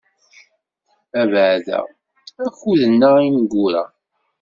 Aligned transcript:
Abeɛda 1.21 1.79
akuden-a 2.45 3.09
ineggura. 3.27 3.83